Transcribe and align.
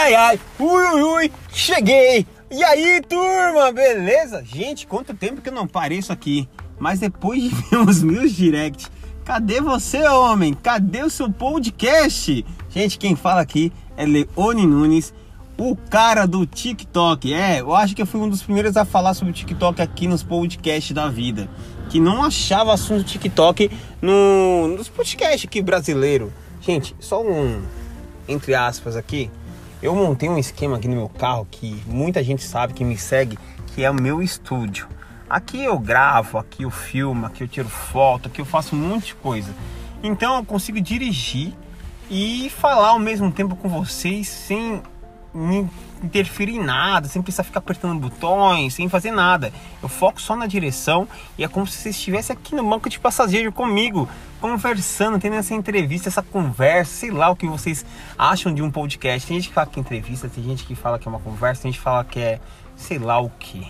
ai, 0.00 0.14
ai, 0.14 0.40
ui, 0.58 0.86
ui, 0.94 1.02
ui, 1.02 1.32
cheguei! 1.52 2.26
E 2.50 2.64
aí, 2.64 3.02
turma, 3.06 3.70
beleza? 3.70 4.42
Gente, 4.42 4.86
quanto 4.86 5.12
tempo 5.12 5.42
que 5.42 5.50
eu 5.50 5.52
não 5.52 5.66
parei 5.66 5.98
isso 5.98 6.10
aqui? 6.10 6.48
Mas 6.78 7.00
depois 7.00 7.42
de 7.42 7.48
ver 7.68 7.76
os 7.76 8.02
meus 8.02 8.32
directs, 8.32 8.90
cadê 9.26 9.60
você, 9.60 10.02
homem? 10.08 10.54
Cadê 10.54 11.02
o 11.02 11.10
seu 11.10 11.30
podcast? 11.30 12.44
Gente, 12.70 12.98
quem 12.98 13.14
fala 13.14 13.42
aqui 13.42 13.70
é 13.94 14.06
Leone 14.06 14.66
Nunes, 14.66 15.12
o 15.58 15.76
cara 15.76 16.24
do 16.24 16.46
TikTok. 16.46 17.34
É, 17.34 17.60
eu 17.60 17.74
acho 17.74 17.94
que 17.94 18.00
eu 18.00 18.06
fui 18.06 18.20
um 18.20 18.28
dos 18.28 18.42
primeiros 18.42 18.78
a 18.78 18.86
falar 18.86 19.12
sobre 19.12 19.34
TikTok 19.34 19.82
aqui 19.82 20.08
nos 20.08 20.22
podcasts 20.22 20.92
da 20.92 21.08
vida. 21.08 21.46
Que 21.90 22.00
não 22.00 22.24
achava 22.24 22.72
assunto 22.72 23.04
TikTok 23.04 23.70
no, 24.00 24.68
nos 24.68 24.88
podcasts 24.88 25.44
aqui 25.44 25.60
brasileiro. 25.60 26.32
Gente, 26.62 26.96
só 26.98 27.22
um 27.22 27.60
entre 28.30 28.54
aspas 28.54 28.96
aqui. 28.96 29.30
Eu 29.82 29.94
montei 29.94 30.28
um 30.28 30.36
esquema 30.36 30.76
aqui 30.76 30.86
no 30.86 30.96
meu 30.96 31.08
carro 31.08 31.46
que 31.50 31.82
muita 31.86 32.22
gente 32.22 32.42
sabe 32.42 32.74
que 32.74 32.84
me 32.84 32.98
segue, 32.98 33.38
que 33.68 33.82
é 33.82 33.90
o 33.90 33.94
meu 33.94 34.22
estúdio. 34.22 34.86
Aqui 35.28 35.64
eu 35.64 35.78
gravo, 35.78 36.36
aqui 36.36 36.64
eu 36.64 36.70
filmo, 36.70 37.24
aqui 37.24 37.42
eu 37.42 37.48
tiro 37.48 37.68
foto, 37.68 38.28
aqui 38.28 38.42
eu 38.42 38.44
faço 38.44 38.76
um 38.76 38.78
monte 38.78 39.06
de 39.06 39.14
coisa. 39.14 39.54
Então 40.02 40.36
eu 40.36 40.44
consigo 40.44 40.78
dirigir 40.80 41.54
e 42.10 42.50
falar 42.50 42.88
ao 42.90 42.98
mesmo 42.98 43.32
tempo 43.32 43.56
com 43.56 43.70
vocês 43.70 44.28
sem 44.28 44.82
me 45.32 45.66
interferir 46.02 46.56
em 46.56 46.64
nada, 46.64 47.08
sem 47.08 47.22
precisar 47.22 47.44
ficar 47.44 47.58
apertando 47.58 47.98
botões, 47.98 48.74
sem 48.74 48.88
fazer 48.88 49.10
nada. 49.10 49.52
Eu 49.82 49.88
foco 49.88 50.20
só 50.20 50.36
na 50.36 50.46
direção 50.46 51.06
e 51.36 51.44
é 51.44 51.48
como 51.48 51.66
se 51.66 51.78
você 51.78 51.90
estivesse 51.90 52.32
aqui 52.32 52.54
no 52.54 52.68
banco 52.68 52.88
de 52.88 52.98
passageiro 52.98 53.52
comigo, 53.52 54.08
conversando, 54.40 55.18
tendo 55.18 55.36
essa 55.36 55.54
entrevista, 55.54 56.08
essa 56.08 56.22
conversa, 56.22 56.92
sei 56.92 57.10
lá 57.10 57.30
o 57.30 57.36
que 57.36 57.46
vocês 57.46 57.84
acham 58.18 58.52
de 58.52 58.62
um 58.62 58.70
podcast. 58.70 59.26
Tem 59.26 59.36
gente 59.36 59.48
que 59.48 59.54
fala 59.54 59.66
que 59.66 59.78
é 59.78 59.82
entrevista, 59.82 60.28
tem 60.28 60.42
gente 60.44 60.64
que 60.64 60.74
fala 60.74 60.98
que 60.98 61.06
é 61.06 61.10
uma 61.10 61.20
conversa, 61.20 61.62
tem 61.62 61.72
gente 61.72 61.78
que 61.78 61.84
fala 61.84 62.04
que 62.04 62.18
é 62.18 62.40
sei 62.76 62.98
lá 62.98 63.20
o 63.20 63.30
que. 63.38 63.66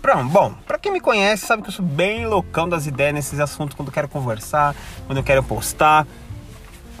Pronto, 0.00 0.28
bom, 0.30 0.54
para 0.66 0.78
quem 0.78 0.92
me 0.92 1.00
conhece 1.00 1.44
sabe 1.44 1.62
que 1.62 1.68
eu 1.68 1.72
sou 1.72 1.84
bem 1.84 2.24
loucão 2.24 2.68
das 2.68 2.86
ideias 2.86 3.12
nesses 3.12 3.40
assuntos 3.40 3.74
quando 3.74 3.88
eu 3.88 3.92
quero 3.92 4.08
conversar, 4.08 4.74
quando 5.06 5.18
eu 5.18 5.24
quero 5.24 5.42
postar. 5.42 6.06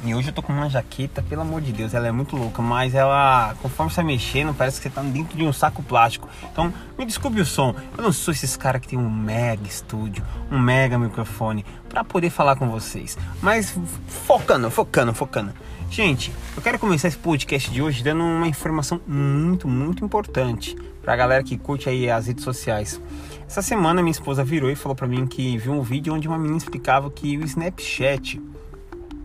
E 0.04 0.14
hoje 0.14 0.28
eu 0.28 0.32
tô 0.32 0.40
com 0.42 0.52
uma 0.52 0.70
jaqueta, 0.70 1.20
pelo 1.22 1.42
amor 1.42 1.60
de 1.60 1.72
Deus, 1.72 1.92
ela 1.92 2.06
é 2.06 2.12
muito 2.12 2.36
louca, 2.36 2.62
mas 2.62 2.94
ela, 2.94 3.56
conforme 3.60 3.92
você 3.92 4.00
mexendo, 4.02 4.54
parece 4.54 4.80
que 4.80 4.84
você 4.84 4.94
tá 4.94 5.02
dentro 5.02 5.36
de 5.36 5.44
um 5.44 5.52
saco 5.52 5.82
plástico. 5.82 6.28
Então, 6.52 6.72
me 6.96 7.04
desculpe 7.04 7.40
o 7.40 7.44
som, 7.44 7.74
eu 7.96 8.04
não 8.04 8.12
sou 8.12 8.32
esses 8.32 8.56
caras 8.56 8.80
que 8.80 8.86
tem 8.86 8.98
um 8.98 9.10
mega 9.10 9.66
estúdio, 9.66 10.24
um 10.52 10.58
mega 10.58 10.96
microfone 10.96 11.64
para 11.88 12.04
poder 12.04 12.30
falar 12.30 12.54
com 12.54 12.68
vocês. 12.68 13.18
Mas 13.42 13.76
focando, 14.06 14.70
focando, 14.70 15.12
focando. 15.12 15.52
Gente, 15.90 16.32
eu 16.56 16.62
quero 16.62 16.78
começar 16.78 17.08
esse 17.08 17.18
podcast 17.18 17.68
de 17.68 17.82
hoje 17.82 18.04
dando 18.04 18.22
uma 18.22 18.46
informação 18.46 19.00
muito, 19.06 19.66
muito 19.66 20.04
importante 20.04 20.76
pra 21.02 21.16
galera 21.16 21.42
que 21.42 21.58
curte 21.58 21.88
aí 21.88 22.08
as 22.08 22.28
redes 22.28 22.44
sociais. 22.44 23.00
Essa 23.48 23.62
semana 23.62 24.00
minha 24.02 24.12
esposa 24.12 24.44
virou 24.44 24.70
e 24.70 24.76
falou 24.76 24.94
para 24.94 25.08
mim 25.08 25.26
que 25.26 25.56
viu 25.56 25.72
um 25.72 25.82
vídeo 25.82 26.14
onde 26.14 26.28
uma 26.28 26.38
menina 26.38 26.58
explicava 26.58 27.10
que 27.10 27.36
o 27.38 27.44
Snapchat 27.44 28.40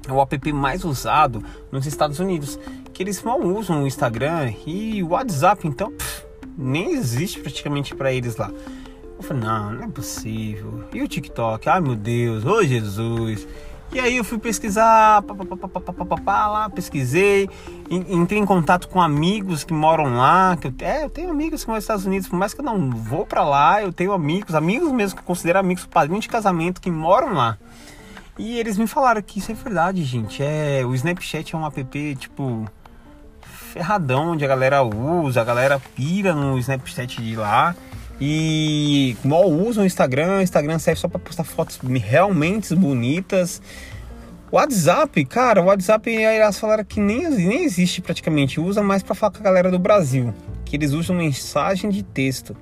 é 0.08 0.12
o 0.12 0.22
app 0.22 0.54
mais 0.54 0.84
usado 0.84 1.44
nos 1.72 1.86
Estados 1.86 2.20
Unidos, 2.20 2.60
que 2.94 3.04
eles 3.04 3.22
mal 3.22 3.42
usam 3.42 3.84
o 3.84 3.88
Instagram 3.88 4.54
e 4.66 5.02
o 5.02 5.10
WhatsApp, 5.10 5.68
então 5.68 5.92
pff, 5.92 6.26
nem 6.58 6.94
existe 6.94 7.40
praticamente 7.40 7.96
para 7.96 8.12
eles 8.12 8.36
lá. 8.36 8.52
Eu 9.18 9.24
falei, 9.24 9.44
não, 9.44 9.72
não 9.74 9.84
é 9.84 9.88
possível. 9.88 10.84
E 10.94 11.02
o 11.02 11.08
TikTok? 11.08 11.70
Ai 11.70 11.80
meu 11.80 11.96
Deus, 11.96 12.46
ô 12.46 12.64
Jesus. 12.64 13.48
E 13.94 14.00
aí 14.00 14.18
eu 14.18 14.24
fui 14.24 14.40
pesquisar, 14.40 15.22
pá, 15.22 15.36
pá, 15.36 16.18
pá, 16.18 16.48
lá, 16.48 16.68
pesquisei, 16.68 17.48
entrei 17.88 18.40
em 18.40 18.46
contato 18.46 18.90
com 18.90 19.00
amigos 19.00 19.64
que 19.64 19.72
moram 19.72 20.16
lá, 20.18 20.58
que 20.58 20.68
eu, 20.68 20.74
é, 20.80 21.04
eu 21.04 21.12
tenho 21.12 21.30
amigos 21.30 21.62
que 21.62 21.68
moram 21.68 21.78
nos 21.78 21.84
Estados 21.84 22.06
Unidos, 22.06 22.28
por 22.28 22.36
mais 22.36 22.56
que 22.56 22.62
eu 22.62 22.66
não 22.66 22.90
vou 22.90 23.24
para 23.24 23.44
lá, 23.44 23.84
eu 23.84 23.94
tenho 23.94 24.12
amigos, 24.12 24.56
amigos 24.56 24.92
mesmo 24.92 25.18
que 25.18 25.22
eu 25.22 25.26
considero 25.28 25.60
amigos, 25.60 25.86
padrinho 25.86 26.20
de 26.20 26.28
casamento 26.28 26.82
que 26.82 26.90
moram 26.90 27.34
lá. 27.34 27.60
E 28.38 28.60
eles 28.60 28.78
me 28.78 28.88
falaram 28.88 29.22
que 29.22 29.40
isso 29.40 29.52
é 29.52 29.56
verdade, 29.56 30.04
gente. 30.04 30.42
É, 30.42 30.84
o 30.86 30.96
Snapchat 30.96 31.56
é 31.56 31.58
um 31.58 31.66
app 31.66 32.16
tipo 32.16 32.66
ferradão 33.74 34.32
onde 34.32 34.46
a 34.46 34.48
galera 34.48 34.84
usa, 34.84 35.42
a 35.42 35.44
galera 35.44 35.82
pira 35.96 36.34
no 36.34 36.58
Snapchat 36.58 37.22
de 37.22 37.36
lá. 37.36 37.76
E 38.20 39.18
mal 39.24 39.50
usam 39.50 39.84
o 39.84 39.86
Instagram, 39.86 40.38
o 40.38 40.42
Instagram 40.42 40.80
serve 40.80 41.00
só 41.00 41.08
para 41.08 41.20
postar 41.20 41.44
fotos 41.44 41.80
realmente 41.82 42.74
bonitas. 42.76 43.62
WhatsApp, 44.52 45.26
cara, 45.26 45.62
o 45.62 45.66
WhatsApp 45.66 46.16
elas 46.16 46.60
falaram 46.60 46.86
que 46.86 47.00
nem, 47.00 47.28
nem 47.28 47.64
existe 47.64 48.02
praticamente, 48.02 48.60
usa 48.60 48.84
mais 48.84 49.02
para 49.02 49.16
falar 49.16 49.32
com 49.32 49.40
a 49.40 49.42
galera 49.42 49.72
do 49.72 49.80
Brasil, 49.80 50.32
que 50.64 50.76
eles 50.76 50.92
usam 50.92 51.16
mensagem 51.16 51.90
de 51.90 52.04
texto. 52.04 52.56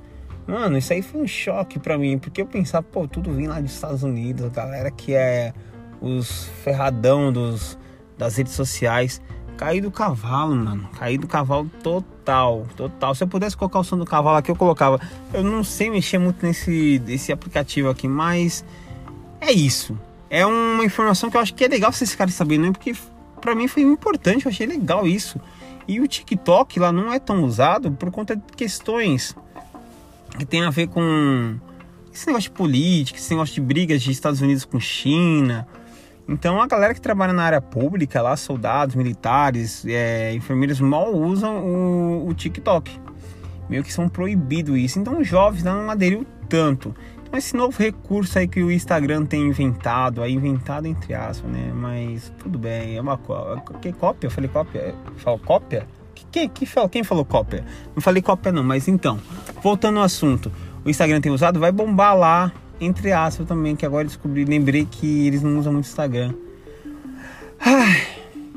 Mano, 0.48 0.78
isso 0.78 0.92
aí 0.92 1.02
foi 1.02 1.22
um 1.22 1.28
choque 1.28 1.80
para 1.80 1.98
mim, 1.98 2.18
porque 2.18 2.42
eu 2.42 2.46
pensava, 2.46 2.84
pô, 2.84 3.08
tudo 3.08 3.32
vem 3.32 3.48
lá 3.48 3.60
dos 3.60 3.72
Estados 3.72 4.04
Unidos, 4.04 4.46
a 4.46 4.50
galera 4.50 4.92
que 4.92 5.14
é 5.14 5.54
os 6.02 6.46
ferradão 6.64 7.32
dos, 7.32 7.78
das 8.18 8.36
redes 8.36 8.54
sociais. 8.54 9.22
Caí 9.56 9.80
do 9.80 9.92
cavalo, 9.92 10.56
mano. 10.56 10.90
Caí 10.98 11.20
do 11.20 11.28
cavalo 11.28 11.70
total, 11.84 12.66
total. 12.76 13.14
Se 13.14 13.24
eu 13.24 13.28
pudesse 13.28 13.56
colocar 13.56 13.80
o 13.80 13.84
som 13.84 13.96
do 13.96 14.06
cavalo 14.06 14.38
aqui, 14.38 14.50
eu 14.50 14.56
colocava. 14.56 15.00
Eu 15.32 15.44
não 15.44 15.64
sei 15.64 15.92
mexer 15.92 16.18
muito 16.18 16.44
nesse 16.44 16.98
desse 16.98 17.32
aplicativo 17.32 17.88
aqui, 17.88 18.08
mas 18.08 18.66
é 19.40 19.52
isso. 19.52 19.96
É 20.32 20.46
uma 20.46 20.84
informação 20.84 21.30
que 21.30 21.38
eu 21.38 21.42
acho 21.42 21.54
que 21.54 21.64
é 21.64 21.68
legal 21.68 21.92
vocês 21.92 22.10
ficarem 22.10 22.34
sabendo, 22.34 22.64
né? 22.64 22.72
Porque 22.72 22.96
para 23.40 23.54
mim 23.54 23.68
foi 23.68 23.84
importante, 23.84 24.46
eu 24.46 24.50
achei 24.52 24.66
legal 24.66 25.06
isso. 25.06 25.40
E 25.88 26.00
o 26.00 26.08
TikTok 26.08 26.80
lá 26.80 26.92
não 26.92 27.12
é 27.14 27.20
tão 27.20 27.44
usado 27.44 27.92
por 27.92 28.10
conta 28.10 28.36
de 28.36 28.44
questões 28.56 29.36
que 30.38 30.46
tem 30.46 30.64
a 30.64 30.70
ver 30.70 30.88
com 30.88 31.58
esse 32.14 32.28
negócio 32.28 32.50
de 32.50 32.56
política, 32.56 33.18
esse 33.18 33.32
negócio 33.32 33.56
de 33.56 33.62
brigas 33.62 34.02
de 34.02 34.12
Estados 34.12 34.42
Unidos 34.42 34.66
com 34.66 34.80
China. 34.80 35.68
Então 36.28 36.62
a 36.62 36.68
galera 36.68 36.94
que 36.94 37.02
trabalha 37.02 37.34
na 37.34 37.44
área 37.44 37.62
pública, 37.62 38.22
lá, 38.22 38.36
soldados, 38.38 38.96
militares, 38.96 39.86
é, 39.86 40.34
enfermeiros 40.34 40.80
mal 40.80 41.14
usam 41.14 41.66
o, 41.66 42.28
o, 42.28 42.34
TikTok. 42.34 43.00
Meio 43.70 43.84
que 43.84 43.92
são 43.92 44.08
proibido 44.08 44.78
isso. 44.78 45.00
Então 45.00 45.20
os 45.20 45.28
jovens 45.28 45.64
não 45.64 45.90
aderiu 45.90 46.26
tanto. 46.48 46.96
Então 47.24 47.38
esse 47.38 47.56
novo 47.56 47.78
recurso 47.78 48.38
aí 48.38 48.48
que 48.48 48.62
o 48.62 48.72
Instagram 48.72 49.26
tem 49.26 49.48
inventado, 49.48 50.22
aí 50.22 50.34
inventado 50.34 50.86
entre 50.86 51.14
aspas, 51.14 51.50
né? 51.50 51.72
Mas 51.74 52.32
tudo 52.40 52.60
bem, 52.60 52.98
é 52.98 53.02
uma 53.02 53.18
que 53.82 53.92
cópia? 53.94 54.28
Eu 54.28 54.32
falei 54.32 54.50
cópia? 54.50 54.96
Falo 55.18 55.40
cópia? 55.40 55.88
Que, 56.32 56.48
que, 56.48 56.66
que, 56.66 56.90
quem 56.90 57.04
falou 57.04 57.26
cópia? 57.26 57.66
Não 57.94 58.02
falei 58.02 58.22
cópia 58.22 58.52
não, 58.52 58.64
mas 58.64 58.88
então, 58.88 59.20
voltando 59.62 60.00
ao 60.00 60.06
assunto. 60.06 60.52
O 60.84 60.90
Instagram 60.90 61.20
tem 61.22 61.32
usado, 61.32 61.60
vai 61.60 61.72
bombar 61.72 62.16
lá, 62.16 62.52
entre 62.80 63.12
aspas 63.12 63.46
também, 63.48 63.76
que 63.76 63.86
agora 63.86 64.06
descobri, 64.06 64.46
lembrei 64.46 64.88
que 64.90 65.28
eles 65.28 65.42
não 65.44 65.60
usam 65.60 65.74
muito 65.74 65.86
Instagram. 65.86 66.34
Ai, 67.60 68.08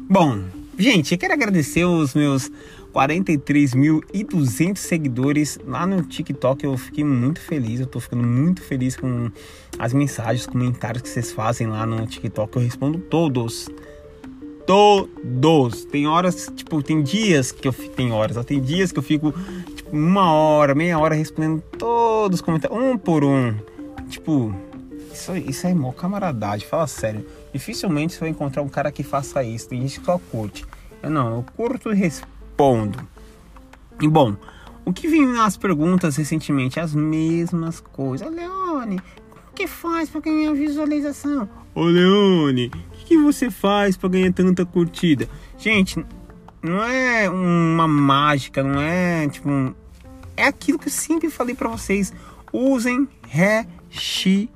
bom, 0.09 0.45
gente, 0.79 1.13
eu 1.13 1.19
quero 1.19 1.35
agradecer 1.35 1.85
os 1.85 2.15
meus 2.15 2.51
43.200 2.95 4.77
seguidores 4.77 5.59
lá 5.67 5.85
no 5.87 6.03
TikTok. 6.03 6.65
Eu 6.65 6.79
fiquei 6.79 7.03
muito 7.05 7.41
feliz, 7.41 7.81
eu 7.81 7.87
tô 7.87 7.99
ficando 7.99 8.23
muito 8.23 8.63
feliz 8.63 8.97
com 8.97 9.31
as 9.79 9.93
mensagens, 9.93 10.47
comentários 10.47 11.03
que 11.03 11.09
vocês 11.09 11.33
fazem 11.33 11.67
lá 11.67 11.85
no 11.85 12.07
TikTok. 12.07 12.57
Eu 12.57 12.63
respondo 12.63 12.99
todos 12.99 13.69
todos. 14.67 15.85
Tem 15.85 16.07
horas, 16.07 16.51
tipo, 16.55 16.83
tem 16.83 17.03
dias 17.03 17.53
que 17.53 17.69
eu 17.69 17.73
tem 17.73 18.13
horas, 18.13 18.45
tem 18.45 18.61
dias 18.61 18.93
que 18.93 18.99
eu 18.99 19.03
fico 19.03 19.33
tipo, 19.75 19.91
uma 19.91 20.33
hora, 20.33 20.75
meia 20.75 20.99
hora 20.99 21.15
respondendo 21.15 21.63
todos 21.79 22.41
os 22.41 22.43
comentários, 22.43 22.79
um 22.79 22.97
por 22.97 23.25
um. 23.25 23.55
Tipo, 24.09 24.55
isso, 25.13 25.37
isso 25.37 25.67
é 25.67 25.75
mó 25.75 25.93
camaradagem, 25.93 26.67
fala 26.67 26.87
sério. 26.87 27.27
Dificilmente 27.53 28.15
você 28.15 28.21
vai 28.21 28.29
encontrar 28.31 28.63
um 28.63 28.69
cara 28.69 28.91
que 28.91 29.03
faça 29.03 29.43
isso. 29.45 29.69
Tem 29.69 29.81
gente 29.81 30.01
que 30.01 30.07
só 30.07 30.19
curte. 30.19 30.67
Eu 31.03 31.11
não, 31.11 31.37
eu 31.37 31.45
curto 31.57 31.93
e 31.93 31.95
respondo. 31.95 32.99
E 34.01 34.09
bom, 34.09 34.37
o 34.85 34.93
que 34.93 35.07
vem 35.07 35.27
nas 35.27 35.57
perguntas 35.57 36.17
recentemente? 36.17 36.81
As 36.81 36.95
mesmas 36.95 37.81
coisas. 37.81 38.29
Leone, 38.31 38.97
o 38.97 39.55
que 39.55 39.67
faz 39.67 40.11
para 40.11 40.21
ganhar 40.21 40.53
visualização? 40.53 41.49
Ô 41.75 41.85
Leone, 41.85 42.71
que 43.05 43.17
você 43.17 43.51
faz 43.51 43.97
para 43.97 44.09
ganhar 44.09 44.33
tanta 44.33 44.65
curtida? 44.65 45.29
Gente, 45.59 46.05
não 46.63 46.83
é 46.83 47.29
uma 47.29 47.87
mágica, 47.87 48.63
não 48.63 48.81
é 48.81 49.29
tipo. 49.29 49.75
É 50.37 50.47
aquilo 50.47 50.79
que 50.79 50.89
eu 50.89 50.93
sempre 50.93 51.31
falei 51.31 51.55
para 51.55 51.69
vocês. 51.69 52.13
Usem 52.53 53.07
hashtag. 53.29 54.49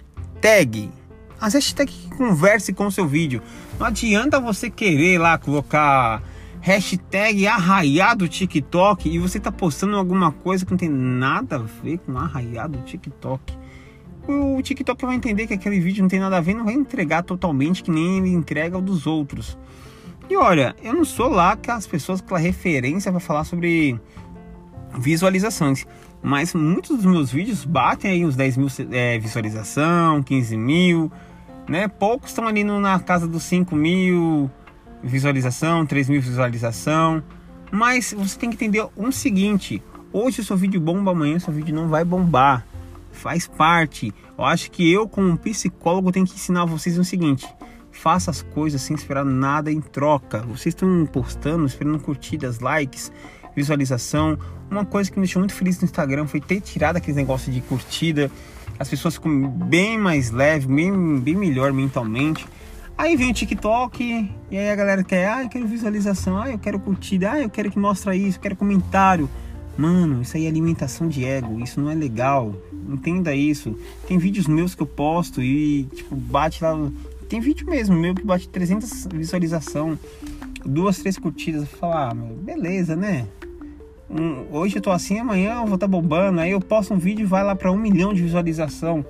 As 1.41 1.55
hashtags 1.55 1.95
que 1.95 2.11
converse 2.17 2.73
com 2.73 2.87
o 2.87 2.93
seu 2.93 3.07
vídeo. 3.07 3.41
Não 3.79 3.87
adianta 3.87 4.41
você 4.41 4.69
querer 4.69 5.19
lá 5.19 5.39
colocar 5.39 6.21
hashtag 6.61 7.47
arraiado 7.47 8.27
TikTok 8.27 9.09
e 9.09 9.19
você 9.19 9.39
tá 9.39 9.53
postando 9.53 9.97
alguma 9.97 10.33
coisa 10.33 10.65
que 10.65 10.73
não 10.73 10.79
tem 10.79 10.89
nada 10.89 11.57
a 11.57 11.59
ver 11.59 11.99
com 11.99 12.19
arraiado 12.19 12.83
TikTok 12.85 13.57
o 14.29 14.61
TikTok 14.63 15.05
vai 15.05 15.17
entender 15.17 15.47
que 15.47 15.55
aquele 15.55 15.81
vídeo 15.81 16.03
não 16.03 16.09
tem 16.09 16.21
nada 16.21 16.37
a 16.37 16.41
ver, 16.41 16.55
não 16.55 16.65
vai 16.65 16.75
entregar 16.75 17.23
totalmente 17.23 17.83
que 17.83 17.91
nem 17.91 18.19
ele 18.19 18.31
entrega 18.31 18.77
o 18.77 18.83
dos 18.83 19.07
outros. 19.07 19.59
E 20.29 20.37
olha, 20.37 20.77
eu 20.83 20.93
não 20.93 21.05
sou 21.05 21.29
lá 21.29 21.53
aquelas 21.53 21.87
pessoas 21.87 22.21
com 22.21 22.35
a 22.35 22.39
referência 22.39 23.11
para 23.11 23.21
falar 23.21 23.45
sobre 23.45 23.99
visualizações. 24.99 25.87
Mas 26.23 26.53
muitos 26.53 26.97
dos 26.97 27.07
meus 27.07 27.31
vídeos 27.31 27.65
batem 27.65 28.11
aí 28.11 28.25
uns 28.25 28.37
10 28.37 28.57
mil 28.57 28.69
é, 28.91 29.19
visualização, 29.19 30.23
15 30.23 30.57
mil, 30.57 31.11
né? 31.69 31.89
Poucos 31.89 32.31
estão 32.31 32.47
ali 32.47 32.65
no, 32.65 32.81
na 32.81 32.99
casa 32.99 33.27
dos 33.27 33.45
5 33.45 33.75
mil 33.75 34.51
visualização, 35.03 35.87
3 35.87 36.09
mil 36.09 36.21
visualização. 36.21 37.23
Mas 37.71 38.15
você 38.17 38.39
tem 38.39 38.51
que 38.51 38.57
entender 38.57 38.87
um 38.97 39.13
seguinte: 39.13 39.83
hoje 40.13 40.41
o 40.41 40.45
seu 40.45 40.57
vídeo 40.57 40.81
bomba, 40.81 41.13
amanhã 41.13 41.37
o 41.37 41.41
seu 41.41 41.53
vídeo 41.53 41.75
não 41.75 41.89
vai 41.89 42.05
bombar. 42.05 42.67
Faz 43.19 43.49
parte. 43.49 44.15
Eu 44.39 44.45
acho 44.45 44.71
que 44.71 44.91
eu, 44.91 45.09
como 45.09 45.37
psicólogo, 45.37 46.13
tenho 46.13 46.25
que 46.25 46.35
ensinar 46.35 46.65
vocês 46.65 46.97
o 46.97 47.05
seguinte: 47.05 47.47
faça 47.91 48.31
as 48.31 48.43
coisas 48.43 48.81
sem 48.81 48.95
esperar 48.95 49.25
nada 49.25 49.73
em 49.73 49.81
troca. 49.81 50.41
Vocês 50.43 50.73
estão 50.73 51.05
postando, 51.05 51.67
esperando 51.67 51.99
curtidas, 51.99 52.61
likes, 52.61 53.11
visualização. 53.57 54.39
Uma 54.71 54.85
coisa 54.85 55.11
que 55.11 55.19
me 55.19 55.25
deixou 55.25 55.41
muito 55.41 55.53
feliz 55.53 55.81
no 55.81 55.85
Instagram 55.85 56.29
foi 56.29 56.41
ter 56.41 56.61
tirado 56.61 56.97
aqueles 56.97 57.17
negócios 57.17 57.53
de 57.53 57.61
curtida. 57.61 58.31
As 58.79 58.89
pessoas 58.89 59.15
ficam 59.15 59.49
bem 59.49 59.99
mais 59.99 60.31
leves, 60.31 60.67
bem, 60.67 61.19
bem 61.19 61.35
melhor 61.35 61.73
mentalmente. 61.73 62.47
Aí 62.97 63.17
vem 63.17 63.31
o 63.31 63.35
TikTok 63.35 64.31
e 64.51 64.57
aí 64.57 64.71
a 64.71 64.77
galera 64.77 65.03
quer, 65.03 65.29
ah, 65.29 65.43
eu 65.43 65.49
quero 65.49 65.67
visualização, 65.67 66.41
ah, 66.41 66.51
eu 66.51 66.59
quero 66.59 66.79
curtida, 66.81 67.33
ah, 67.33 67.41
eu 67.41 67.51
quero 67.51 67.71
que 67.71 67.79
mostre 67.79 68.17
isso, 68.17 68.39
eu 68.39 68.43
quero 68.43 68.57
comentário. 68.57 69.29
Mano, 69.79 70.23
isso 70.23 70.37
aí 70.37 70.45
é 70.45 70.49
alimentação 70.49 71.07
de 71.07 71.25
ego, 71.25 71.61
isso 71.61 71.81
não 71.81 71.89
é 71.89 71.95
legal. 71.95 72.53
Entenda 72.89 73.33
isso. 73.33 73.79
Tem 74.09 74.19
vídeos 74.19 74.49
meus 74.49 74.75
que 74.75 74.83
eu 74.83 74.87
posto 74.87 75.41
e 75.41 75.85
tipo 75.85 76.17
bate 76.17 76.65
lá, 76.65 76.77
tem 77.29 77.39
vídeo 77.39 77.65
mesmo 77.71 77.95
meu 77.95 78.13
que 78.13 78.25
bate 78.25 78.49
300 78.49 79.07
visualização, 79.13 79.97
duas, 80.67 80.99
três 80.99 81.17
curtidas, 81.17 81.63
eu 81.63 81.69
falar, 81.69 82.11
ah, 82.11 82.15
beleza, 82.15 82.97
né? 82.97 83.29
Um, 84.11 84.47
hoje 84.51 84.77
eu 84.77 84.83
tô 84.83 84.91
assim, 84.91 85.21
amanhã 85.21 85.61
eu 85.61 85.67
vou 85.67 85.79
tá 85.79 85.87
bombando. 85.87 86.41
Aí 86.41 86.51
eu 86.51 86.61
posto 86.61 86.93
um 86.93 86.99
vídeo 86.99 87.23
e 87.23 87.27
vai 87.27 87.45
lá 87.45 87.55
para 87.55 87.71
um 87.71 87.77
milhão 87.77 88.13
de 88.13 88.21
visualização. 88.21 89.07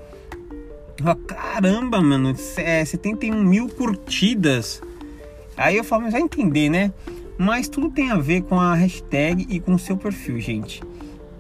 Falo, 1.03 1.17
Caramba, 1.21 2.03
mano, 2.03 2.35
é, 2.59 2.85
71 2.85 3.43
mil 3.43 3.69
curtidas. 3.71 4.83
Aí 5.57 5.79
eu 5.79 5.85
falo, 5.85 6.03
mas 6.03 6.13
vai 6.13 6.21
entender, 6.21 6.69
né? 6.69 6.93
Mas 7.39 7.69
tudo 7.69 7.89
tem 7.89 8.11
a 8.11 8.17
ver 8.17 8.43
com 8.43 8.59
a 8.59 8.75
hashtag 8.75 9.47
e 9.49 9.61
com 9.61 9.73
o 9.73 9.79
seu 9.79 9.97
perfil, 9.97 10.41
gente. 10.41 10.83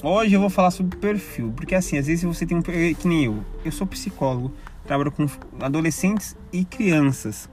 Hoje 0.00 0.32
eu 0.32 0.40
vou 0.40 0.48
falar 0.48 0.70
sobre 0.70 0.96
perfil, 0.96 1.52
porque 1.56 1.74
assim, 1.74 1.98
às 1.98 2.06
vezes 2.06 2.22
você 2.22 2.46
tem 2.46 2.56
um 2.56 2.62
que 2.62 3.08
nem 3.08 3.24
eu, 3.24 3.44
eu 3.64 3.72
sou 3.72 3.84
psicólogo, 3.84 4.52
trabalho 4.86 5.10
com 5.10 5.26
adolescentes 5.60 6.36
e 6.52 6.64
crianças, 6.64 7.50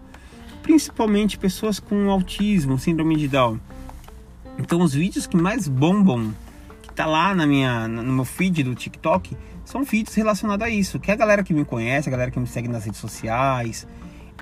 principalmente 0.61 1.39
pessoas 1.39 1.79
com 1.79 2.07
autismo, 2.11 2.77
síndrome 2.77 3.15
de 3.15 3.27
Down. 3.27 3.59
Então 4.59 4.79
os 4.79 4.93
vídeos 4.93 5.25
que 5.25 5.35
mais 5.35 5.67
bombam, 5.67 6.31
que 6.83 6.93
tá 6.93 7.07
lá 7.07 7.33
na 7.33 7.47
minha, 7.47 7.87
no 7.87 8.13
meu 8.13 8.25
feed 8.25 8.61
do 8.61 8.75
TikTok, 8.75 9.35
são 9.65 9.83
vídeos 9.83 10.13
relacionados 10.13 10.67
a 10.67 10.69
isso. 10.69 10.99
Que 10.99 11.11
a 11.11 11.15
galera 11.15 11.43
que 11.43 11.51
me 11.51 11.65
conhece, 11.65 12.07
a 12.07 12.11
galera 12.11 12.29
que 12.29 12.39
me 12.39 12.45
segue 12.45 12.67
nas 12.67 12.85
redes 12.85 12.99
sociais, 12.99 13.87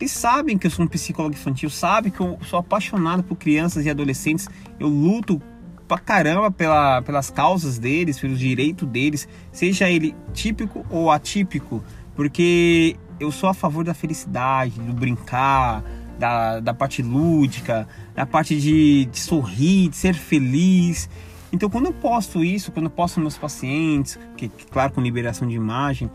eles 0.03 0.11
sabem 0.11 0.57
que 0.57 0.67
eu 0.67 0.71
sou 0.71 0.83
um 0.83 0.87
psicólogo 0.87 1.33
infantil, 1.33 1.69
sabem 1.69 2.11
que 2.11 2.19
eu 2.19 2.37
sou 2.43 2.59
apaixonado 2.59 3.23
por 3.23 3.37
crianças 3.37 3.85
e 3.85 3.89
adolescentes. 3.89 4.49
Eu 4.77 4.89
luto 4.89 5.41
pra 5.87 5.97
caramba 5.97 6.51
pela, 6.51 7.01
pelas 7.01 7.29
causas 7.29 7.79
deles, 7.79 8.19
pelos 8.19 8.37
direitos 8.37 8.85
deles, 8.87 9.27
seja 9.49 9.89
ele 9.89 10.13
típico 10.33 10.85
ou 10.89 11.09
atípico, 11.09 11.81
porque 12.15 12.97
eu 13.17 13.31
sou 13.31 13.47
a 13.47 13.53
favor 13.53 13.85
da 13.85 13.93
felicidade, 13.93 14.77
do 14.77 14.91
brincar, 14.91 15.81
da, 16.19 16.59
da 16.59 16.73
parte 16.73 17.01
lúdica, 17.01 17.87
da 18.13 18.25
parte 18.25 18.59
de, 18.59 19.05
de 19.05 19.19
sorrir, 19.19 19.87
de 19.87 19.95
ser 19.95 20.15
feliz. 20.15 21.09
Então, 21.53 21.69
quando 21.69 21.85
eu 21.85 21.93
posto 21.93 22.43
isso, 22.43 22.73
quando 22.73 22.87
eu 22.87 22.91
posto 22.91 23.21
meus 23.21 23.37
pacientes, 23.37 24.19
que, 24.35 24.49
que, 24.49 24.65
claro, 24.65 24.91
com 24.91 24.99
liberação 24.99 25.47
de 25.47 25.55
imagem, 25.55 26.11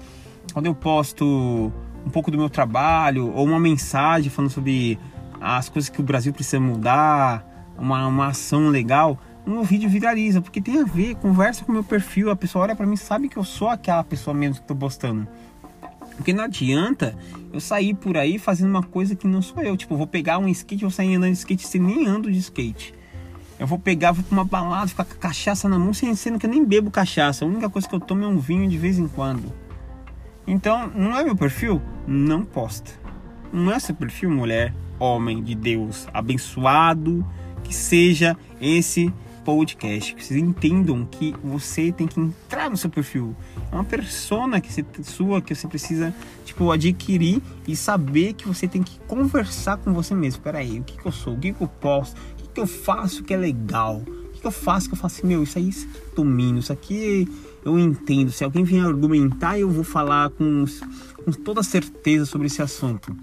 quando 0.53 0.67
eu 0.67 0.75
posto 0.75 1.73
um 2.07 2.11
pouco 2.11 2.31
do 2.31 2.39
meu 2.39 2.49
trabalho 2.49 3.33
ou 3.35 3.47
uma 3.47 3.61
mensagem 3.61 4.31
falando 4.31 4.51
sobre 4.51 4.99
as 5.41 5.69
coisas 5.69 5.89
que 5.89 6.01
o 6.01 6.05
Brasil 6.05 6.33
precisa 6.33 6.61
mudar, 6.61 7.47
uma, 7.79 8.07
uma 8.07 8.29
ação 8.29 8.69
legal, 8.69 9.19
o 9.47 9.51
meu 9.51 9.63
vídeo 9.63 9.89
viraliza, 9.89 10.43
porque 10.43 10.61
tem 10.61 10.81
a 10.81 10.85
ver, 10.85 11.15
conversa 11.17 11.65
com 11.65 11.71
o 11.71 11.75
meu 11.75 11.85
perfil, 11.85 12.31
a 12.31 12.37
pessoa 12.37 12.65
olha 12.65 12.77
para 12.77 12.87
mim 12.87 12.97
sabe 12.97 13.29
que 13.29 13.37
eu 13.37 13.45
sou 13.45 13.69
aquela 13.69 14.05
pessoa 14.05 14.35
mesmo 14.35 14.57
que 14.57 14.61
estou 14.61 14.77
postando. 14.77 15.27
Porque 16.17 16.33
não 16.33 16.45
adianta 16.45 17.17
eu 17.53 17.61
sair 17.61 17.95
por 17.95 18.17
aí 18.17 18.39
fazendo 18.39 18.69
uma 18.69 18.83
coisa 18.83 19.15
que 19.15 19.27
não 19.27 19.41
sou 19.41 19.63
eu. 19.63 19.77
Tipo, 19.77 19.95
eu 19.95 19.99
vou 19.99 20.07
pegar 20.07 20.39
um 20.39 20.49
skate, 20.49 20.83
vou 20.83 20.91
sair 20.91 21.15
andando 21.15 21.31
de 21.31 21.39
skate 21.39 21.65
sem 21.65 21.81
nem 21.81 22.07
ando 22.07 22.31
de 22.31 22.39
skate. 22.39 22.93
Eu 23.59 23.67
vou 23.67 23.79
pegar, 23.79 24.13
vou 24.13 24.25
pra 24.25 24.35
uma 24.35 24.45
balada, 24.45 24.89
ficar 24.89 25.05
com 25.05 25.15
cachaça 25.15 25.69
na 25.69 25.79
mão, 25.79 25.93
sendo 25.95 26.39
que 26.39 26.47
eu 26.47 26.51
nem 26.51 26.65
bebo 26.65 26.91
cachaça. 26.91 27.45
A 27.45 27.49
única 27.49 27.71
coisa 27.71 27.89
que 27.89 27.95
eu 27.95 28.01
tomo 28.01 28.25
é 28.25 28.27
um 28.27 28.39
vinho 28.39 28.69
de 28.69 28.77
vez 28.77 28.99
em 28.99 29.07
quando. 29.07 29.53
Então, 30.51 30.91
não 30.95 31.15
é 31.15 31.23
meu 31.23 31.37
perfil? 31.37 31.83
Não 32.07 32.43
posta. 32.43 32.91
Não 33.53 33.71
é 33.71 33.79
seu 33.79 33.95
perfil, 33.95 34.31
mulher, 34.31 34.75
homem 34.99 35.43
de 35.43 35.55
Deus, 35.55 36.09
abençoado 36.11 37.23
que 37.63 37.75
seja 37.75 38.35
esse 38.59 39.13
podcast, 39.45 40.15
que 40.15 40.25
vocês 40.25 40.41
entendam 40.41 41.05
que 41.05 41.35
você 41.45 41.93
tem 41.93 42.07
que 42.07 42.19
entrar 42.19 42.71
no 42.71 42.79
seu 42.79 42.89
perfil. 42.89 43.37
É 43.71 43.75
uma 43.75 43.85
persona 43.85 44.59
que 44.59 44.73
você, 44.73 44.83
sua 45.03 45.43
que 45.43 45.55
você 45.55 45.69
precisa 45.69 46.15
tipo 46.47 46.73
adquirir 46.73 47.43
e 47.67 47.77
saber 47.77 48.33
que 48.33 48.49
você 48.49 48.67
tem 48.67 48.83
que 48.83 48.99
conversar 49.01 49.77
com 49.77 49.93
você 49.93 50.15
mesmo. 50.15 50.39
Espera 50.39 50.61
aí, 50.61 50.81
o 50.81 50.83
que, 50.83 50.97
que 50.97 51.07
eu 51.07 51.13
sou? 51.13 51.35
O 51.35 51.39
que, 51.39 51.53
que 51.53 51.63
eu 51.63 51.69
posso? 51.69 52.15
O 52.15 52.37
que, 52.37 52.49
que 52.49 52.61
eu 52.61 52.67
faço 52.67 53.23
que 53.23 53.35
é 53.35 53.37
legal? 53.37 53.97
O 53.99 54.29
que, 54.33 54.41
que 54.41 54.47
eu 54.47 54.51
faço 54.51 54.89
que 54.89 54.95
eu 54.95 54.99
faço 54.99 55.17
assim, 55.19 55.27
meu, 55.27 55.43
isso 55.43 55.59
aí 55.59 55.69
isso 55.69 55.87
aqui 55.87 56.15
domino, 56.17 56.59
isso 56.59 56.73
aqui 56.73 57.29
eu 57.65 57.79
entendo. 57.79 58.31
Se 58.31 58.45
alguém 58.45 58.65
vier 58.65 58.85
argumentar, 58.85 59.59
eu 59.59 59.71
vou 59.71 59.85
falar 59.85 60.31
com, 60.31 60.65
com 61.25 61.33
toda 61.33 61.63
certeza 61.63 62.25
sobre 62.25 62.47
esse 62.47 62.63
assunto. 62.63 63.17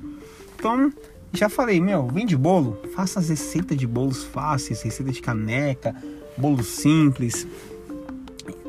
Então, 0.58 0.92
já 1.34 1.50
falei, 1.50 1.82
meu, 1.82 2.08
vende 2.08 2.36
bolo, 2.36 2.80
faça 2.96 3.20
as 3.20 3.30
receitas 3.30 3.78
de 3.78 3.86
bolos 3.86 4.24
fáceis, 4.24 4.82
receita 4.82 5.12
de 5.12 5.22
caneca, 5.22 5.96
bolo 6.38 6.64
simples. 6.64 7.48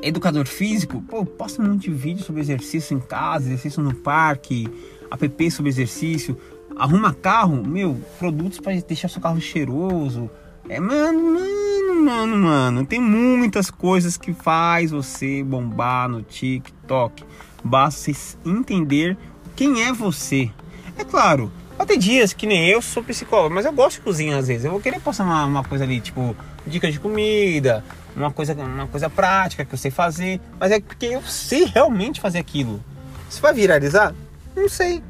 Educador 0.03 0.47
físico, 0.47 1.03
pô, 1.03 1.25
posta 1.25 1.63
um 1.63 1.69
monte 1.69 1.91
de 1.91 1.97
vídeo 1.97 2.25
sobre 2.25 2.41
exercício 2.41 2.97
em 2.97 3.01
casa, 3.01 3.47
exercício 3.47 3.83
no 3.83 3.95
parque, 3.95 4.69
app 5.11 5.51
sobre 5.51 5.71
exercício. 5.71 6.37
Arruma 6.77 7.15
carro, 7.15 7.67
meu, 7.67 7.99
produtos 8.19 8.61
para 8.61 8.79
deixar 8.81 9.09
seu 9.09 9.21
carro 9.21 9.41
cheiroso. 9.41 10.31
É, 10.69 10.81
mano, 10.81 11.35
mano, 11.35 11.66
mano, 12.07 12.37
mano. 12.37 12.87
Tem 12.87 13.01
muitas 13.01 13.69
coisas 13.69 14.17
que 14.17 14.33
faz 14.33 14.93
você 14.93 15.43
bombar 15.43 16.09
no 16.09 16.23
TikTok. 16.23 17.25
Basta 17.65 18.13
você 18.13 18.37
entender 18.45 19.17
quem 19.57 19.83
é 19.83 19.93
você. 19.93 20.51
É 20.97 21.05
claro, 21.05 21.51
ter 21.85 21.99
dias 21.99 22.33
que 22.33 22.47
nem 22.47 22.69
eu 22.69 22.81
sou 22.81 23.03
psicólogo, 23.03 23.55
mas 23.55 23.65
eu 23.65 23.73
gosto 23.73 23.97
de 23.97 24.03
cozinhar 24.03 24.39
às 24.39 24.47
vezes. 24.47 24.65
Eu 24.65 24.71
vou 24.71 24.81
querer 24.81 25.01
postar 25.01 25.25
uma, 25.25 25.45
uma 25.45 25.65
coisa 25.65 25.83
ali, 25.83 26.01
tipo, 26.01 26.37
dicas 26.65 26.93
de 26.93 27.01
comida, 27.01 27.85
uma 28.15 28.31
coisa, 28.31 28.55
uma 28.55 28.87
coisa 28.87 29.11
prática 29.11 29.65
que 29.65 29.75
eu 29.75 29.79
sei 29.79 29.91
fazer. 29.91 30.41
Mas 30.61 30.71
é 30.71 30.81
porque 30.81 31.07
eu 31.07 31.23
sei 31.23 31.65
realmente 31.65 32.21
fazer 32.21 32.39
aquilo. 32.39 32.83
Se 33.29 33.41
vai 33.41 33.53
viralizar? 33.53 34.15
Não 34.55 34.69
sei. 34.69 35.03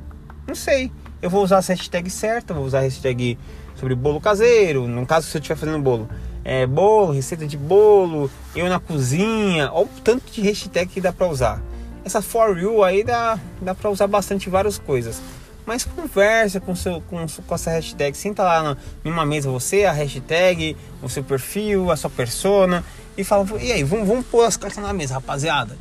Não 0.47 0.55
sei. 0.55 0.91
Eu 1.21 1.29
vou 1.29 1.45
usar 1.45 1.59
as 1.59 1.69
hashtags 1.69 2.15
certas, 2.15 2.57
vou 2.57 2.65
usar 2.65 2.79
a 2.79 2.83
hashtag 2.83 3.39
sobre 3.75 3.95
bolo 3.95 4.21
caseiro. 4.21 4.89
No 4.89 5.07
caso, 5.07 5.27
se 5.27 5.37
eu 5.37 5.41
estiver 5.41 5.57
fazendo 5.57 5.83
bolo. 5.83 6.09
É, 6.49 6.65
bolo, 6.65 7.13
receita 7.13 7.45
de 7.45 7.57
bolo, 7.57 8.31
eu 8.55 8.69
na 8.69 8.79
cozinha. 8.79 9.69
Olha 9.73 9.87
o 9.87 10.01
tanto 10.05 10.31
de 10.31 10.41
hashtag 10.43 10.87
que 10.89 11.01
dá 11.01 11.13
pra 11.13 11.27
usar. 11.27 11.61
Essa 12.05 12.23
For 12.23 12.57
You 12.57 12.85
aí 12.85 13.03
dá, 13.03 13.37
dá 13.61 13.75
pra 13.75 13.91
usar 13.91 14.07
bastante 14.07 14.49
várias 14.49 14.79
coisas 14.79 15.21
mas 15.67 15.85
conversa 15.85 16.61
com, 16.61 16.77
seu, 16.77 17.03
com, 17.11 17.27
com 17.27 17.55
essa 17.57 17.73
hashtag. 17.73 18.17
Senta 18.17 18.45
lá 18.45 18.77
numa 19.03 19.27
mesa 19.27 19.51
você, 19.51 19.85
a 19.85 19.91
hashtag, 19.91 20.77
o 21.03 21.09
seu 21.09 21.25
perfil, 21.25 21.91
a 21.91 21.97
sua 21.97 22.09
persona 22.09 22.85
e 23.19 23.25
fala, 23.25 23.45
e 23.61 23.73
aí, 23.73 23.83
vamos, 23.83 24.07
vamos 24.07 24.25
pôr 24.27 24.45
as 24.45 24.57
cartas 24.57 24.81
na 24.81 24.93
mesa, 24.93 25.15
rapaziada. 25.15 25.77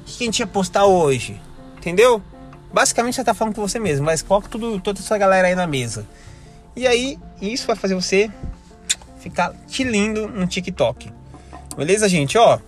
O 0.00 0.04
que 0.04 0.24
a 0.24 0.26
gente 0.26 0.40
ia 0.40 0.46
postar 0.46 0.86
hoje? 0.86 1.40
Entendeu? 1.76 2.20
Basicamente 2.74 3.14
você 3.14 3.22
tá 3.22 3.32
falando 3.32 3.54
com 3.54 3.62
você 3.62 3.78
mesmo, 3.78 4.04
mas 4.04 4.22
coloca 4.22 4.48
tudo, 4.48 4.80
toda 4.80 4.98
essa 4.98 5.16
galera 5.16 5.46
aí 5.46 5.54
na 5.54 5.68
mesa. 5.68 6.04
E 6.74 6.88
aí, 6.88 7.16
isso 7.40 7.66
vai 7.66 7.76
fazer 7.76 7.94
você 7.94 8.28
ficar 9.28 9.52
te 9.66 9.84
lindo 9.84 10.26
no 10.28 10.46
TikTok. 10.46 11.10
Beleza, 11.76 12.08
gente? 12.08 12.36
Ó, 12.38 12.58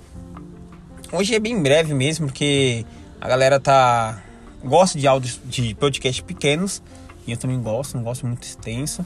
hoje 1.12 1.34
é 1.34 1.38
bem 1.40 1.60
breve 1.60 1.94
mesmo, 1.94 2.26
porque 2.26 2.84
a 3.20 3.28
galera 3.28 3.58
tá 3.58 4.22
gosto 4.62 4.98
de 4.98 5.06
áudios 5.06 5.40
de 5.44 5.74
podcast 5.74 6.22
pequenos 6.22 6.82
e 7.26 7.32
eu 7.32 7.36
também 7.36 7.60
gosto, 7.60 7.96
não 7.96 8.04
gosto 8.04 8.26
muito 8.26 8.44
extenso. 8.44 9.04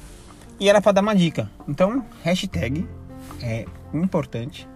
E 0.58 0.68
era 0.68 0.80
para 0.80 0.92
dar 0.92 1.00
uma 1.00 1.14
dica. 1.14 1.50
Então, 1.68 2.04
hashtag 2.23 2.87
é 3.40 3.64
importante. 3.92 4.68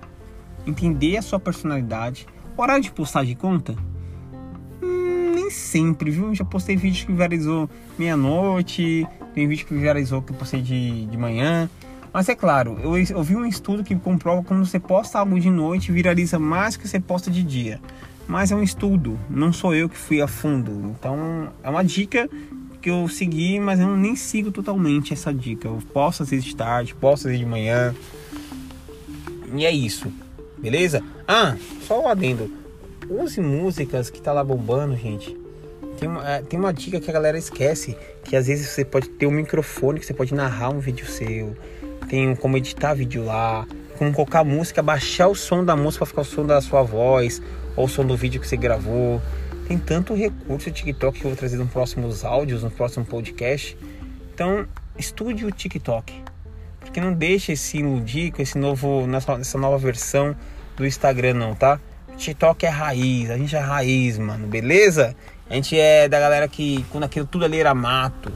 Entender 0.67 1.17
a 1.17 1.23
sua 1.23 1.39
personalidade. 1.39 2.27
Horário 2.57 2.83
de 2.83 2.91
postar 2.91 3.25
de 3.25 3.35
conta? 3.35 3.77
Hum, 4.83 5.33
nem 5.35 5.51
sempre, 5.51 6.11
viu? 6.11 6.35
Já 6.35 6.45
postei 6.45 6.77
vídeo 6.77 7.07
que 7.07 7.13
viralizou 7.13 7.71
meia-noite, 7.97 9.07
tem 9.35 9.47
vídeo 9.47 9.67
que 9.67 9.75
viralizou 9.75 10.21
que 10.21 10.33
eu 10.33 10.37
postei 10.37 10.61
de, 10.61 11.07
de 11.07 11.17
manhã. 11.17 11.71
Mas 12.13 12.29
é 12.29 12.35
claro, 12.35 12.79
eu, 12.83 12.97
eu 12.97 13.23
vi 13.23 13.37
um 13.37 13.45
estudo 13.45 13.85
que 13.85 13.95
comprova 13.95 14.43
quando 14.43 14.65
você 14.65 14.79
posta 14.79 15.19
algo 15.19 15.39
de 15.39 15.51
noite, 15.51 15.93
viraliza 15.93 16.39
mais 16.39 16.77
que 16.77 16.89
você 16.89 16.99
posta 16.99 17.31
de 17.31 17.43
dia. 17.43 17.81
Mas 18.27 18.51
é 18.51 18.55
um 18.55 18.63
estudo, 18.63 19.19
não 19.29 19.53
sou 19.53 19.75
eu 19.75 19.89
que 19.89 19.97
fui 19.97 20.21
a 20.21 20.27
fundo. 20.27 20.95
Então 20.99 21.49
é 21.63 21.69
uma 21.69 21.83
dica 21.83 22.29
que 22.81 22.91
eu 22.91 23.09
segui, 23.09 23.59
mas 23.59 23.81
eu 23.81 23.97
nem 23.97 24.17
sigo 24.17 24.51
totalmente 24.51 25.13
essa 25.13 25.33
dica. 25.33 25.69
Eu 25.69 25.79
posso 25.93 26.25
vezes 26.25 26.45
de 26.45 26.55
tarde, 26.55 26.95
posso 26.95 27.25
vezes 27.25 27.41
de 27.41 27.47
manhã. 27.47 27.95
E 29.55 29.65
é 29.65 29.71
isso, 29.71 30.13
beleza? 30.59 31.03
Ah, 31.27 31.57
só 31.87 32.03
um 32.03 32.09
adendo. 32.09 32.51
Use 33.09 33.41
músicas 33.41 34.11
que 34.11 34.21
tá 34.21 34.33
lá 34.33 34.45
bombando, 34.45 34.95
gente. 34.97 35.35
Tem 35.99 36.09
uma, 36.09 36.29
é, 36.29 36.43
tem 36.43 36.59
uma 36.59 36.73
dica 36.73 37.01
que 37.01 37.11
a 37.11 37.13
galera 37.13 37.39
esquece, 37.39 37.97
que 38.25 38.37
às 38.37 38.47
vezes 38.47 38.69
você 38.69 38.85
pode 38.85 39.09
ter 39.09 39.27
um 39.27 39.31
microfone 39.31 39.99
que 39.99 40.07
você 40.07 40.15
pode 40.15 40.35
narrar 40.35 40.71
um 40.71 40.79
vídeo 40.79 41.07
seu. 41.07 41.57
Tem 42.09 42.35
como 42.35 42.57
editar 42.57 42.95
vídeo 42.95 43.25
lá, 43.25 43.67
como 43.99 44.13
colocar 44.13 44.45
música, 44.45 44.83
baixar 44.83 45.29
o 45.29 45.35
som 45.35 45.65
da 45.65 45.77
música 45.77 46.05
para 46.05 46.11
ficar 46.11 46.23
o 46.23 46.25
som 46.25 46.47
da 46.47 46.61
sua 46.61 46.83
voz, 46.83 47.43
ou 47.77 47.85
o 47.85 47.89
som 47.89 48.05
do 48.05 48.17
vídeo 48.17 48.41
que 48.41 48.49
você 48.49 48.57
gravou. 48.57 49.21
Tem 49.67 49.77
tanto 49.77 50.15
recurso 50.15 50.71
o 50.71 50.73
TikTok 50.73 51.19
que 51.19 51.27
eu 51.27 51.31
vou 51.31 51.37
trazer 51.37 51.59
nos 51.59 51.71
próximos 51.71 52.25
áudios, 52.25 52.63
no 52.63 52.71
próximo 52.71 53.05
podcast. 53.05 53.77
Então, 54.33 54.67
estude 54.99 55.45
o 55.45 55.51
TikTok. 55.51 56.23
Porque 56.81 57.01
não 57.01 57.13
deixe 57.13 57.55
se 57.55 57.79
iludir 57.79 58.33
com 58.33 58.41
esse 58.41 58.57
novo, 58.57 59.07
nessa 59.07 59.59
nova 59.59 59.77
versão 59.77 60.35
do 60.75 60.87
Instagram 60.87 61.35
não, 61.35 61.55
tá? 61.55 61.79
TikTok 62.17 62.65
é 62.65 62.69
raiz, 62.69 63.31
a 63.31 63.37
gente 63.37 63.55
é 63.55 63.59
raiz, 63.59 64.19
mano, 64.19 64.47
beleza? 64.47 65.15
A 65.51 65.55
gente 65.55 65.79
é 65.79 66.09
da 66.09 66.19
galera 66.19 66.49
que 66.49 66.85
quando 66.91 67.05
aquilo 67.05 67.27
tudo 67.27 67.45
ali 67.45 67.59
era 67.59 67.75
mato. 67.75 68.33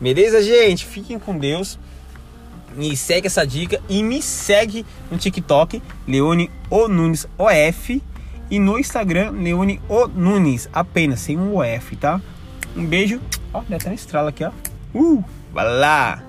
Beleza, 0.00 0.42
gente? 0.42 0.86
Fiquem 0.86 1.18
com 1.18 1.38
Deus. 1.38 1.78
Me 2.74 2.96
segue 2.96 3.26
essa 3.26 3.46
dica 3.46 3.80
e 3.88 4.02
me 4.02 4.20
segue 4.20 4.84
no 5.10 5.16
TikTok, 5.16 5.82
Leone 6.06 6.50
O 6.70 6.88
Nunes 6.88 7.26
OF 7.38 8.02
e 8.50 8.58
no 8.58 8.78
Instagram, 8.78 9.30
Leone 9.30 9.80
O 9.88 10.06
Nunes, 10.06 10.68
apenas 10.72 11.20
sem 11.20 11.38
um 11.38 11.56
OF, 11.56 11.96
tá? 11.96 12.20
Um 12.76 12.84
beijo. 12.84 13.20
Ó, 13.52 13.62
deu 13.68 13.76
até 13.76 13.88
uma 13.88 13.94
estrala 13.94 14.30
aqui, 14.30 14.44
ó. 14.44 14.52
Uh, 14.94 15.24
vai 15.52 15.64
lá! 15.64 16.25